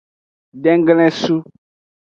[0.63, 1.37] Denglesu.